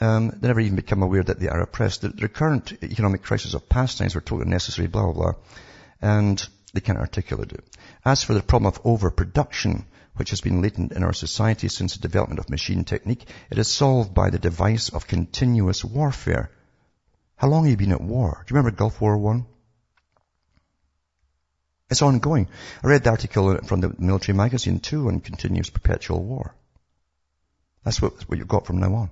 [0.00, 2.02] um, they never even become aware that they are oppressed.
[2.02, 5.32] The, the current economic crisis of past times were totally necessary, blah, blah, blah.
[6.00, 7.64] And they can't articulate it.
[8.04, 12.02] As for the problem of overproduction, which has been latent in our society since the
[12.02, 16.50] development of machine technique, it is solved by the device of continuous warfare.
[17.36, 18.44] How long have you been at war?
[18.46, 19.46] Do you remember Gulf War One?
[21.90, 22.48] It's ongoing.
[22.82, 26.54] I read the article from the military magazine too on continuous perpetual war.
[27.84, 29.10] That's what, what you've got from now on.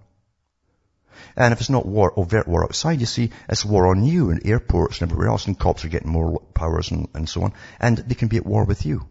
[1.36, 4.46] And if it's not war, overt war outside, you see, it's war on you in
[4.46, 7.52] airports and everywhere else, and cops are getting more powers and, and so on.
[7.80, 9.06] And they can be at war with you.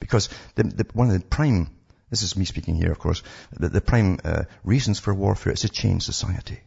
[0.00, 1.70] Because the, the, one of the prime,
[2.10, 5.60] this is me speaking here, of course, the, the prime uh, reasons for warfare is
[5.60, 6.60] to change society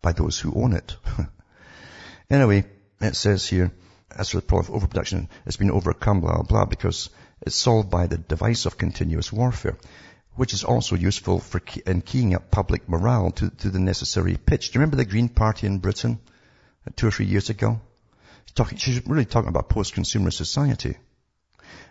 [0.00, 0.96] by those who own it.
[2.30, 2.64] anyway,
[3.00, 3.72] it says here,
[4.10, 7.90] as for the problem of overproduction, it's been overcome, blah, blah, blah, because it's solved
[7.90, 9.76] by the device of continuous warfare
[10.34, 14.36] which is also useful for key, in keying up public morale to, to the necessary
[14.36, 14.70] pitch.
[14.70, 16.18] Do you remember the Green Party in Britain
[16.86, 17.80] uh, two or three years ago?
[18.54, 20.96] Talking, she's really talking about post-consumer society.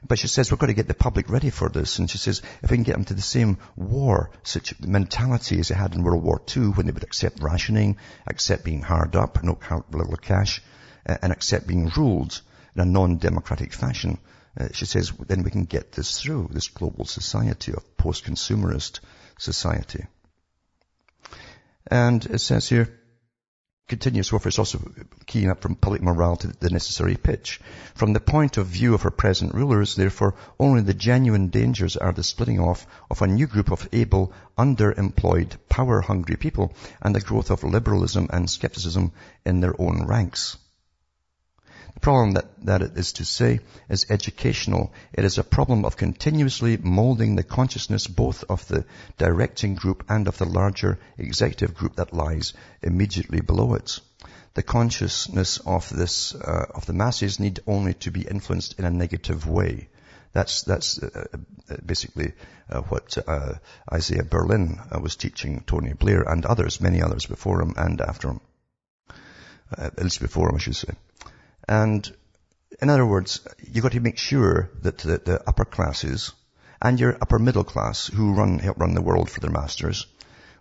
[0.08, 2.00] But she says, we've got to get the public ready for this.
[2.00, 4.32] And she says, if we can get them to the same war
[4.80, 8.82] mentality as they had in World War II when they would accept rationing, accept being
[8.82, 9.58] hard up, no
[9.92, 10.62] little cash,
[11.06, 12.42] and accept being ruled
[12.76, 14.18] in a non-democratic fashion,
[14.60, 19.00] uh, she says, then we can get this through, this global society of post-consumerist
[19.38, 20.06] society.
[21.90, 23.00] And it says here,
[23.88, 24.80] continuous warfare is also
[25.26, 27.60] keying up from public morale to the necessary pitch.
[27.96, 32.14] From the point of view of her present rulers, therefore, only the genuine dangers are
[32.14, 37.52] the splitting off of a new group of able, underemployed, power-hungry people and the growth
[37.52, 39.12] of liberalism and skepticism
[39.46, 40.58] in their own ranks.
[41.94, 44.94] The problem that, that it is to say is educational.
[45.14, 48.86] It is a problem of continuously molding the consciousness both of the
[49.18, 54.00] directing group and of the larger executive group that lies immediately below it.
[54.54, 58.92] The consciousness of this, uh, of the masses need only to be influenced in a
[58.92, 59.90] negative way.
[60.34, 61.28] That's, that's uh,
[61.70, 62.34] uh basically
[62.70, 63.56] uh, what uh,
[63.92, 68.30] Isaiah Berlin uh, was teaching Tony Blair and others, many others before him and after
[68.30, 68.42] him.
[69.78, 70.94] at least before him, I should say.
[71.68, 72.12] And
[72.82, 76.34] in other words, you've got to make sure that the, the, upper classes
[76.82, 80.08] and your upper middle class who run, help run the world for their masters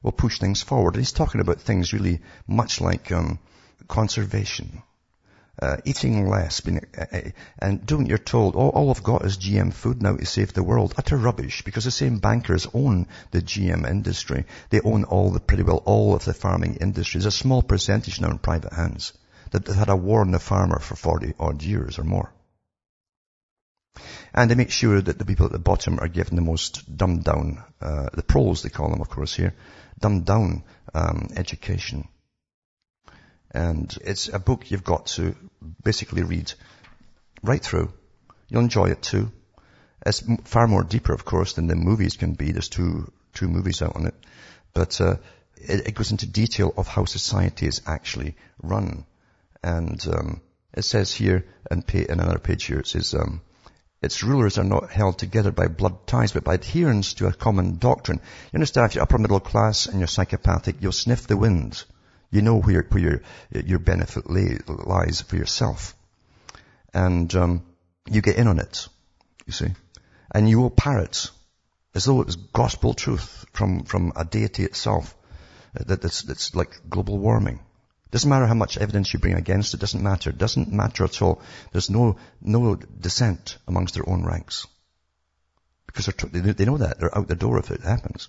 [0.02, 0.94] will push things forward.
[0.94, 3.38] And he's talking about things really much like um,
[3.88, 4.82] conservation,
[5.62, 7.20] uh, eating less, being, uh, uh
[7.58, 10.52] and doing what you're told, all, all I've got is GM food now to save
[10.52, 10.94] the world.
[10.98, 14.44] Utter rubbish, because the same bankers own the GM industry.
[14.68, 17.18] They own all the, pretty well all of the farming industry.
[17.18, 19.14] There's a small percentage now in private hands
[19.50, 22.32] that had a war on the farmer for 40 odd years or more.
[24.32, 27.24] And they make sure that the people at the bottom are given the most dumbed
[27.24, 29.54] down, uh, the proles they call them of course here,
[29.98, 30.62] dumbed down
[30.94, 32.08] um, education.
[33.50, 35.34] And it's a book you've got to
[35.82, 36.52] basically read
[37.42, 37.92] right through.
[38.48, 39.32] You'll enjoy it too.
[40.06, 42.52] It's far more deeper, of course, than the movies can be.
[42.52, 44.14] There's two, two movies out on it.
[44.72, 45.16] But, uh,
[45.56, 49.04] it, it, goes into detail of how society is actually run.
[49.62, 50.40] And um,
[50.74, 53.42] it says here, and in another page here, it says, um,
[54.02, 57.76] its rulers are not held together by blood ties, but by adherence to a common
[57.76, 58.20] doctrine.
[58.52, 61.84] You understand, if you're upper middle class and you're psychopathic, you'll sniff the wind.
[62.30, 65.94] You know where, where your, your benefit lay, lies for yourself.
[66.94, 67.62] And um,
[68.10, 68.88] you get in on it,
[69.46, 69.68] you see.
[70.34, 71.30] And you will parrot
[71.94, 75.14] as though it was gospel truth from, from a deity itself.
[75.74, 77.60] That, that's, that's like global warming.
[78.10, 80.32] Doesn't matter how much evidence you bring against it, doesn't matter.
[80.32, 81.40] Doesn't matter at all.
[81.72, 84.66] There's no, no dissent amongst their own ranks.
[85.86, 86.98] Because they know that.
[86.98, 88.28] They're out the door if it happens.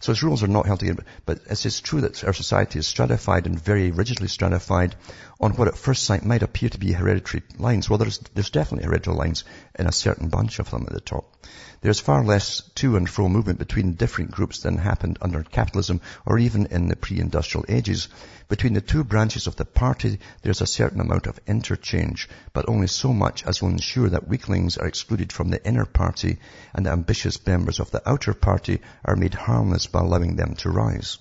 [0.00, 1.04] So its rules are not held together.
[1.26, 4.96] But it is true that our society is stratified and very rigidly stratified
[5.40, 7.88] on what at first sight might appear to be hereditary lines.
[7.88, 9.44] Well, there's, there's definitely hereditary lines
[9.78, 11.46] in a certain bunch of them at the top.
[11.80, 16.38] There's far less to and fro movement between different groups than happened under capitalism or
[16.38, 18.08] even in the pre-industrial ages.
[18.48, 22.86] Between the two branches of the party, there's a certain amount of interchange, but only
[22.86, 26.38] so much as will ensure that weaklings are excluded from the inner party
[26.74, 30.68] and the ambitious members of the outer party are made harmless by allowing them to
[30.68, 31.16] rise.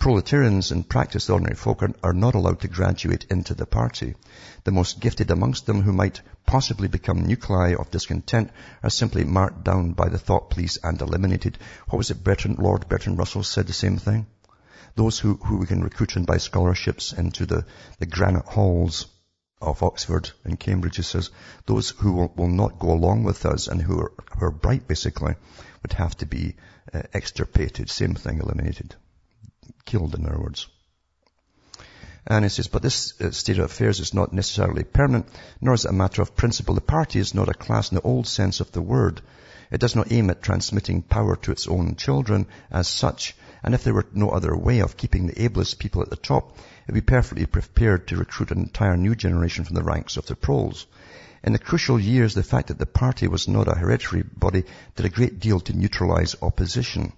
[0.00, 4.14] Proletarians and practice ordinary folk are, are, not allowed to graduate into the party.
[4.62, 8.52] The most gifted amongst them who might possibly become nuclei of discontent
[8.84, 11.58] are simply marked down by the thought police and eliminated.
[11.88, 14.28] What was it Bertrand, Lord Bertrand Russell said the same thing?
[14.94, 17.66] Those who, who we can recruit and buy scholarships into the,
[17.98, 19.06] the granite halls
[19.60, 21.30] of Oxford and Cambridge, he says,
[21.66, 24.86] those who will, will not go along with us and who are, who are bright
[24.86, 25.34] basically
[25.82, 26.54] would have to be
[26.94, 27.90] uh, extirpated.
[27.90, 28.94] Same thing, eliminated
[29.88, 30.66] killed, in other words.
[32.26, 35.28] And he says, but this uh, state of affairs is not necessarily permanent,
[35.62, 36.74] nor is it a matter of principle.
[36.74, 39.22] The party is not a class in the old sense of the word.
[39.70, 43.34] It does not aim at transmitting power to its own children as such.
[43.62, 46.58] And if there were no other way of keeping the ablest people at the top,
[46.58, 50.26] it would be perfectly prepared to recruit an entire new generation from the ranks of
[50.26, 50.86] the proles.
[51.42, 54.64] In the crucial years, the fact that the party was not a hereditary body
[54.96, 57.14] did a great deal to neutralize opposition.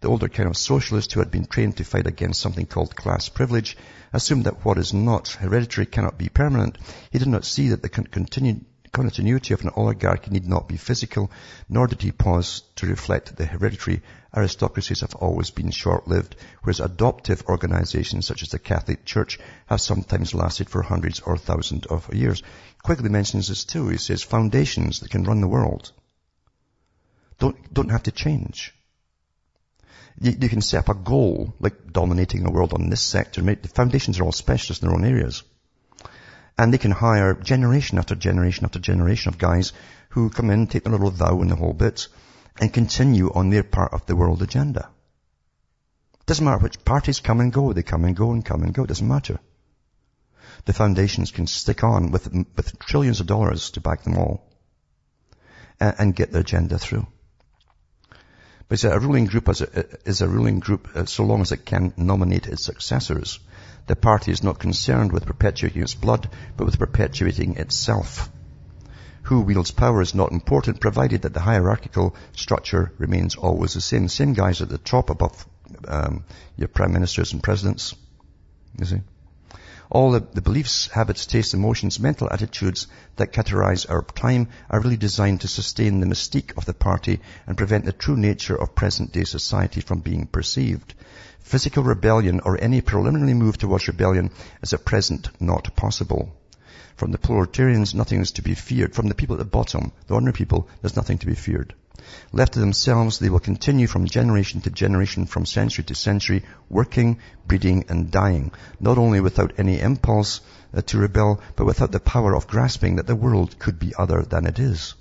[0.00, 3.28] The older kind of socialist who had been trained to fight against something called class
[3.28, 3.76] privilege
[4.12, 6.78] assumed that what is not hereditary cannot be permanent.
[7.10, 11.30] He did not see that the continuity of an oligarchy need not be physical,
[11.68, 14.02] nor did he pause to reflect that the hereditary
[14.36, 20.32] aristocracies have always been short-lived, whereas adoptive organizations such as the Catholic Church have sometimes
[20.32, 22.42] lasted for hundreds or thousands of years.
[22.84, 23.88] Quigley mentions this too.
[23.88, 25.90] He says foundations that can run the world
[27.38, 28.74] don't, don't have to change.
[30.20, 33.42] You, you, can set up a goal, like dominating the world on this sector.
[33.42, 35.42] The foundations are all specialists in their own areas.
[36.56, 39.72] And they can hire generation after generation after generation of guys
[40.10, 42.08] who come in, take their little vow and the whole bit,
[42.60, 44.90] and continue on their part of the world agenda.
[46.26, 48.84] Doesn't matter which parties come and go, they come and go and come and go,
[48.84, 49.38] it doesn't matter.
[50.64, 54.42] The foundations can stick on with, with trillions of dollars to back them all
[55.80, 57.06] and, and get their agenda through.
[58.68, 61.64] But a ruling group is a, is a ruling group uh, so long as it
[61.64, 63.40] can nominate its successors.
[63.86, 68.30] The party is not concerned with perpetuating its blood, but with perpetuating itself.
[69.22, 74.08] Who wields power is not important, provided that the hierarchical structure remains always the same.
[74.08, 75.46] Same guys at the top above
[75.86, 76.24] um,
[76.56, 77.94] your prime ministers and presidents.
[78.78, 79.00] You see?
[79.90, 84.98] All the, the, beliefs, habits, tastes, emotions, mental attitudes that categorize our time are really
[84.98, 89.12] designed to sustain the mystique of the party and prevent the true nature of present
[89.12, 90.92] day society from being perceived.
[91.40, 94.30] Physical rebellion or any preliminary move towards rebellion
[94.62, 96.36] is at present not possible.
[96.96, 98.94] From the proletarians, nothing is to be feared.
[98.94, 101.74] From the people at the bottom, the ordinary people, there's nothing to be feared.
[102.32, 107.18] Left to themselves, they will continue from generation to generation, from century to century, working,
[107.46, 110.40] breeding, and dying, not only without any impulse
[110.74, 114.22] uh, to rebel, but without the power of grasping that the world could be other
[114.22, 114.94] than it is.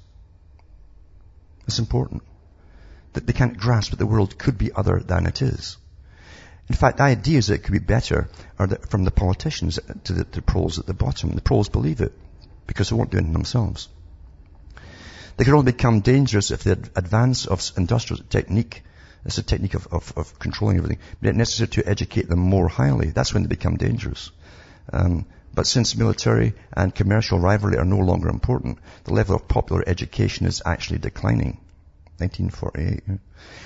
[1.67, 2.23] It's important.
[3.13, 5.77] That they can't grasp that the world could be other than it is.
[6.69, 8.29] In fact, ideas that it could be better
[8.59, 11.31] are from the politicians to the, the proles at the bottom.
[11.31, 12.13] The proles believe it
[12.67, 13.87] because they won't do it themselves.
[15.38, 18.83] They can only become dangerous if the advance of industrial technique,
[19.23, 22.67] it's a technique of, of, of controlling everything, but it's necessary to educate them more
[22.67, 23.11] highly.
[23.11, 24.31] That's when they become dangerous.
[24.91, 29.83] Um, but since military and commercial rivalry are no longer important, the level of popular
[29.85, 31.59] education is actually declining.
[32.20, 33.20] 1948.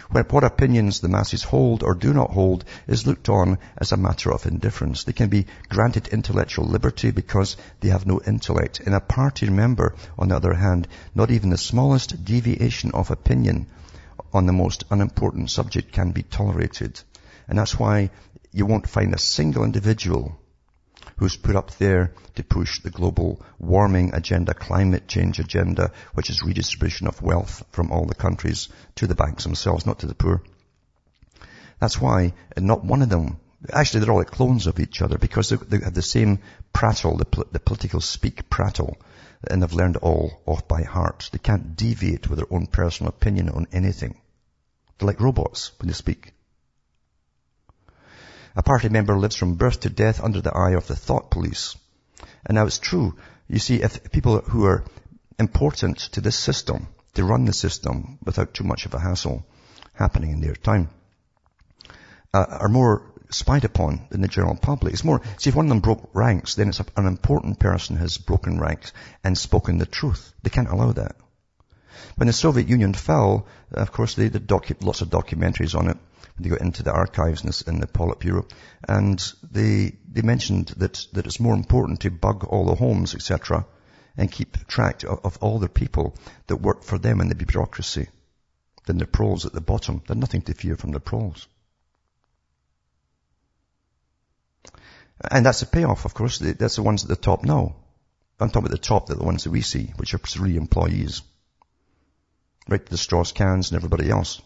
[0.10, 3.98] Where What opinions the masses hold or do not hold is looked on as a
[3.98, 5.06] matter of indifference.
[5.06, 8.82] They can be granted intellectual liberty because they have no intellect.
[8.82, 13.68] In a party member, on the other hand, not even the smallest deviation of opinion
[14.34, 17.00] on the most unimportant subject can be tolerated.
[17.48, 18.12] And that's why
[18.52, 20.41] you won't find a single individual
[21.22, 26.42] who's put up there to push the global warming agenda, climate change agenda, which is
[26.42, 30.42] redistribution of wealth from all the countries to the banks themselves, not to the poor.
[31.80, 33.40] That's why not one of them,
[33.72, 36.40] actually they're all like clones of each other because they, have the same
[36.74, 38.98] prattle, the, the political speak prattle,
[39.48, 41.30] and they've learned all off by heart.
[41.32, 44.20] They can't deviate with their own personal opinion on anything.
[44.98, 46.34] They're like robots when they speak.
[48.56, 51.76] A party member lives from birth to death under the eye of the thought police.
[52.46, 53.16] And now it's true.
[53.48, 54.84] You see, if people who are
[55.40, 59.46] important to this system, to run the system without too much of a hassle
[59.94, 60.90] happening in their time,
[62.34, 64.94] uh, are more spied upon than the general public.
[64.94, 67.96] It's more, see, if one of them broke ranks, then it's a, an important person
[67.98, 68.92] has broken ranks
[69.24, 70.34] and spoken the truth.
[70.44, 71.16] They can't allow that.
[72.16, 75.98] When the Soviet Union fell, of course, they did docu- lots of documentaries on it.
[76.40, 78.50] They got into the archives in, this, in the Politburo,
[78.88, 79.22] and
[79.52, 83.66] they they mentioned that that it's more important to bug all the homes, etc.,
[84.18, 86.16] and keep track of, of all the people
[86.48, 88.08] that work for them in the bureaucracy
[88.86, 90.02] than the proles at the bottom.
[90.08, 91.48] They're nothing to fear from the proles.
[95.30, 96.40] And that's the payoff, of course.
[96.40, 97.76] That's the ones at the top now.
[98.40, 101.22] I'm talking about the top, they're the ones that we see, which are really employees.
[102.68, 104.42] Right to the Strauss-Kahns and everybody else.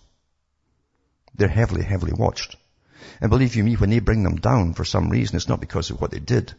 [1.36, 2.56] They're heavily, heavily watched.
[3.22, 5.90] And believe you me, when they bring them down for some reason, it's not because
[5.90, 6.54] of what they did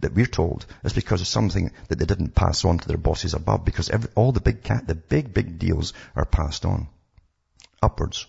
[0.00, 0.66] that we're told.
[0.84, 4.10] It's because of something that they didn't pass on to their bosses above because every,
[4.14, 6.88] all the big cat, the big, big deals are passed on
[7.82, 8.26] upwards.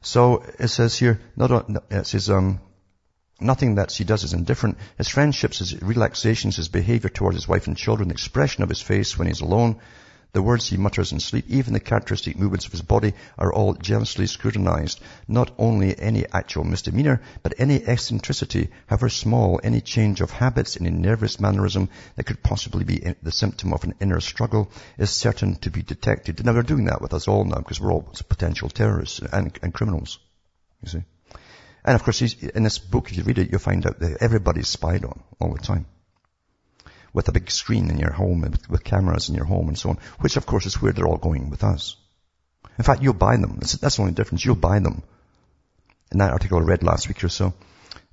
[0.00, 2.60] So it says here, not, it says, um,
[3.40, 4.78] Nothing that he does is indifferent.
[4.96, 8.80] His friendships, his relaxations, his behavior towards his wife and children, the expression of his
[8.80, 9.80] face when he's alone,
[10.34, 13.72] the words he mutters in sleep, even the characteristic movements of his body are all
[13.74, 15.00] jealously scrutinized.
[15.28, 20.90] Not only any actual misdemeanor, but any eccentricity, however small, any change of habits, any
[20.90, 25.70] nervous mannerism that could possibly be the symptom of an inner struggle is certain to
[25.70, 26.44] be detected.
[26.44, 29.72] Now they're doing that with us all now because we're all potential terrorists and, and
[29.72, 30.18] criminals.
[30.82, 31.04] You see.
[31.84, 34.68] And of course, in this book, if you read it, you'll find out that everybody's
[34.68, 35.86] spied on all the time
[37.14, 39.78] with a big screen in your home and with, with cameras in your home and
[39.78, 41.96] so on, which of course is where they're all going with us.
[42.76, 43.56] In fact, you'll buy them.
[43.60, 44.44] That's, that's the only difference.
[44.44, 45.02] You'll buy them.
[46.12, 47.54] In that article I read last week or so,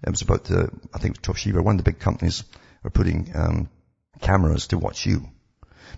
[0.04, 2.44] it was about the, I think Toshiba, one of the big companies
[2.84, 3.70] are putting um,
[4.22, 5.28] cameras to watch you.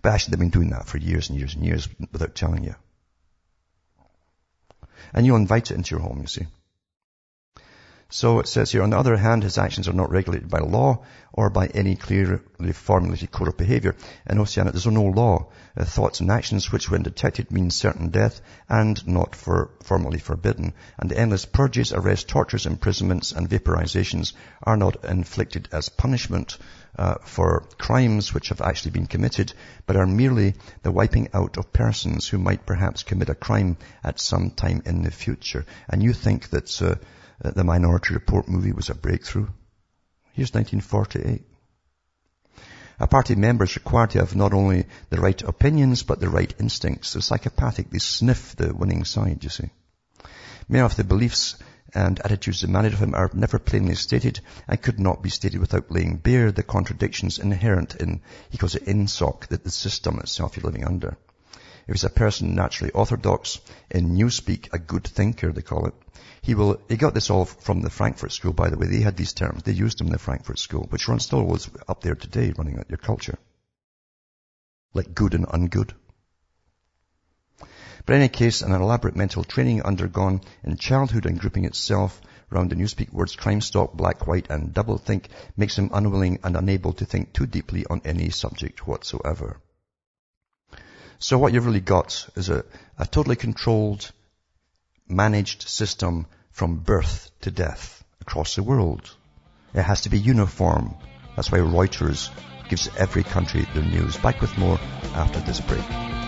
[0.01, 2.75] But actually they've been doing that for years and years and years without telling you.
[5.13, 6.47] And you'll invite it into your home, you see.
[8.15, 11.03] So it says here, on the other hand, his actions are not regulated by law
[11.31, 13.95] or by any clearly formulated code of behavior.
[14.29, 15.47] In Oceania, there's no law.
[15.75, 18.39] Uh, thoughts and actions which, when detected, mean certain death
[18.69, 20.73] and not for formally forbidden.
[20.99, 26.59] And the endless purges, arrests, tortures, imprisonments, and vaporizations are not inflicted as punishment
[26.95, 29.53] uh, for crimes which have actually been committed,
[29.87, 30.53] but are merely
[30.83, 35.01] the wiping out of persons who might perhaps commit a crime at some time in
[35.01, 35.65] the future.
[35.89, 36.95] And you think that uh,
[37.43, 39.47] Uh, the Minority Report movie was a breakthrough?
[40.33, 41.45] Here's 1948.
[42.99, 46.53] A party member is required to have not only the right opinions, but the right
[46.59, 47.13] instincts.
[47.13, 47.89] They're psychopathic.
[47.89, 49.69] They sniff the winning side, you see.
[50.69, 51.55] Many of the beliefs
[51.93, 55.91] and attitudes demanded of him are never plainly stated and could not be stated without
[55.91, 60.65] laying bare the contradictions inherent in, he calls it INGSOC, that the system itself you're
[60.65, 61.17] living under.
[61.87, 63.59] If he's a person naturally orthodox,
[63.91, 65.93] in Newspeak, a good thinker, they call it,
[66.41, 68.87] he will, he got this all from the Frankfurt School, by the way.
[68.87, 69.63] They had these terms.
[69.63, 72.77] They used them in the Frankfurt School, which runs still was up there today, running
[72.77, 73.37] out your culture.
[74.93, 75.93] Like good and ungood.
[78.05, 82.21] But in any case, an elaborate mental training undergone in childhood and grouping itself
[82.51, 86.57] around the newspeak words crime stop, black, white, and double think makes him unwilling and
[86.57, 89.61] unable to think too deeply on any subject whatsoever.
[91.23, 92.65] So what you've really got is a,
[92.99, 94.11] a totally controlled,
[95.07, 99.09] managed system from birth to death across the world.
[99.73, 100.95] It has to be uniform.
[101.37, 102.29] That's why Reuters
[102.67, 104.17] gives every country their news.
[104.17, 104.77] Back with more
[105.15, 106.22] after this break.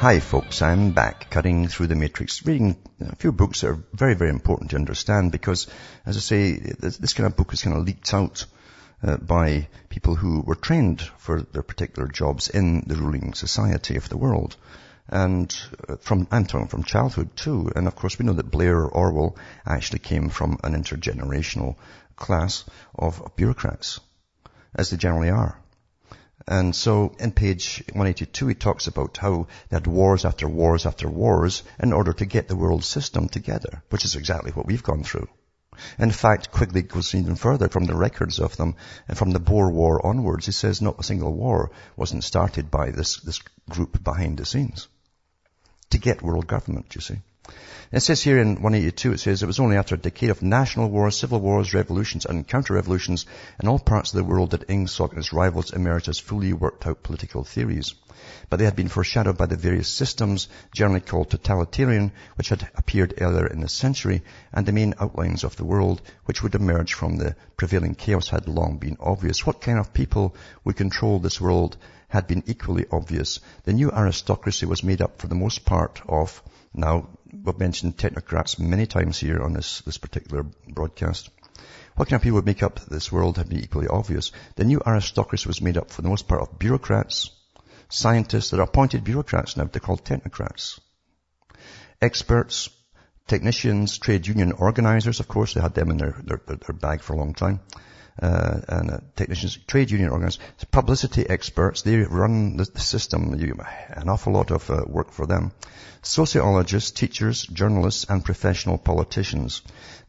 [0.00, 4.14] Hi folks, I'm back cutting through the matrix, reading a few books that are very,
[4.14, 5.66] very important to understand because,
[6.06, 8.46] as I say, this, kind of book is kind of leaked out
[9.02, 14.08] uh, by people who were trained for their particular jobs in the ruling society of
[14.08, 14.56] the world.
[15.06, 15.54] And
[15.86, 17.70] uh, from, I'm talking from childhood too.
[17.76, 19.36] And of course we know that Blair or Orwell
[19.66, 21.76] actually came from an intergenerational
[22.16, 24.00] class of bureaucrats,
[24.74, 25.60] as they generally are.
[26.46, 31.08] And so in page 182 he talks about how they had wars after wars after
[31.08, 35.04] wars in order to get the world system together, which is exactly what we've gone
[35.04, 35.28] through.
[35.98, 38.76] In fact, Quigley goes even further from the records of them
[39.08, 40.46] and from the Boer War onwards.
[40.46, 44.88] He says not a single war wasn't started by this, this group behind the scenes
[45.90, 47.20] to get world government, you see.
[47.92, 50.90] It says here in 182, it says it was only after a decade of national
[50.90, 53.26] wars, civil wars, revolutions, and counter-revolutions
[53.60, 56.86] in all parts of the world that INGSOC and its rivals emerged as fully worked
[56.86, 57.94] out political theories.
[58.48, 63.14] But they had been foreshadowed by the various systems, generally called totalitarian, which had appeared
[63.20, 64.22] earlier in the century,
[64.52, 68.46] and the main outlines of the world, which would emerge from the prevailing chaos had
[68.46, 69.44] long been obvious.
[69.44, 71.76] What kind of people would control this world
[72.08, 73.40] had been equally obvious.
[73.64, 76.42] The new aristocracy was made up for the most part of
[76.72, 81.30] now, we've mentioned technocrats many times here on this, this particular broadcast.
[81.96, 84.32] What kind of people would make up this world had been equally obvious.
[84.56, 87.30] The new aristocracy was made up for the most part of bureaucrats,
[87.88, 90.78] scientists that are appointed bureaucrats now, they're called technocrats.
[92.00, 92.70] Experts,
[93.26, 97.12] technicians, trade union organizers, of course, they had them in their, their, their bag for
[97.12, 97.60] a long time
[98.20, 100.40] uh, and uh, technicians, trade union organizers,
[100.70, 101.82] publicity experts.
[101.82, 103.34] They run the, system.
[103.38, 103.58] You,
[103.88, 105.52] an awful lot of uh, work for them.
[106.02, 109.62] Sociologists, teachers, journalists, and professional politicians.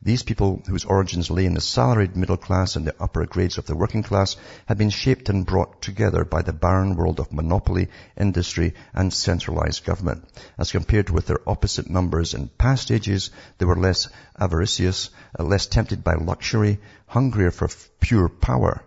[0.03, 3.67] These people whose origins lay in the salaried middle class and the upper grades of
[3.67, 4.35] the working class
[4.65, 9.85] had been shaped and brought together by the barren world of monopoly, industry, and centralized
[9.85, 10.27] government.
[10.57, 14.07] As compared with their opposite numbers in past ages, they were less
[14.39, 16.79] avaricious, uh, less tempted by luxury,
[17.11, 17.67] hungrier for
[17.99, 18.81] pure power,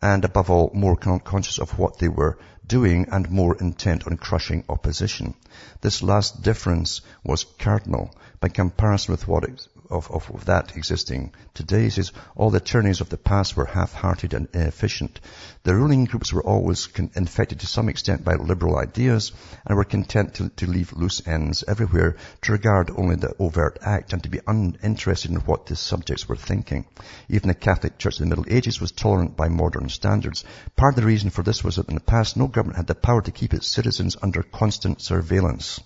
[0.00, 4.62] and above all, more conscious of what they were doing and more intent on crushing
[4.68, 5.34] opposition.
[5.80, 9.48] This last difference was cardinal by comparison with what
[9.90, 11.88] of, of, that existing today.
[11.88, 15.20] says all the tyrannies of the past were half-hearted and inefficient.
[15.62, 19.32] The ruling groups were always con- infected to some extent by liberal ideas
[19.64, 24.12] and were content to, to leave loose ends everywhere, to regard only the overt act
[24.12, 26.86] and to be uninterested in what the subjects were thinking.
[27.28, 30.44] Even the Catholic Church in the Middle Ages was tolerant by modern standards.
[30.76, 32.94] Part of the reason for this was that in the past no government had the
[32.94, 35.80] power to keep its citizens under constant surveillance.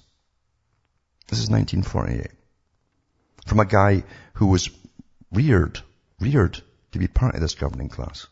[1.28, 2.39] This is 1948
[3.46, 4.70] from a guy who was
[5.32, 5.80] reared,
[6.18, 6.60] reared
[6.92, 8.26] to be part of this governing class.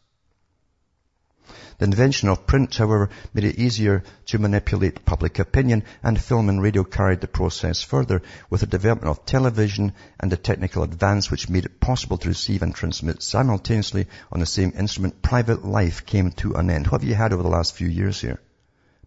[1.78, 6.60] The invention of print, however, made it easier to manipulate public opinion and film and
[6.60, 11.48] radio carried the process further with the development of television and the technical advance which
[11.48, 15.22] made it possible to receive and transmit simultaneously on the same instrument.
[15.22, 16.88] Private life came to an end.
[16.88, 18.40] What have you had over the last few years here?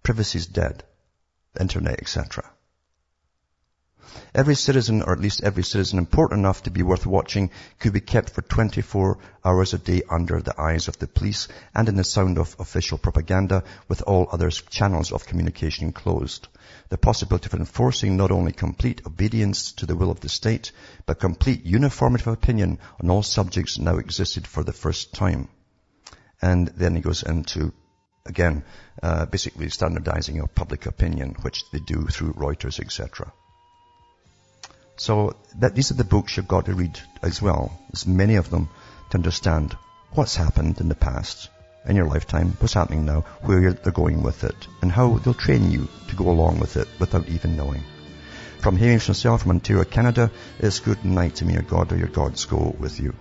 [0.01, 0.83] Privacy is dead.
[1.59, 2.49] internet, etc.
[4.33, 7.99] Every citizen, or at least every citizen important enough to be worth watching, could be
[7.99, 12.03] kept for 24 hours a day under the eyes of the police and in the
[12.03, 16.47] sound of official propaganda with all other channels of communication closed.
[16.89, 20.71] The possibility of enforcing not only complete obedience to the will of the state,
[21.05, 25.47] but complete uniformity of opinion on all subjects now existed for the first time.
[26.41, 27.73] And then he goes into
[28.25, 28.63] again,
[29.01, 33.31] uh, basically standardizing of public opinion, which they do through Reuters, etc.
[34.95, 37.77] So that, these are the books you've got to read as well.
[37.89, 38.69] There's many of them
[39.09, 39.75] to understand
[40.11, 41.49] what's happened in the past,
[41.85, 45.71] in your lifetime, what's happening now, where they're going with it, and how they'll train
[45.71, 47.83] you to go along with it without even knowing.
[48.59, 50.29] From Hamish myself from Ontario, Canada,
[50.59, 53.15] it's good night to me, your God or your gods go with you.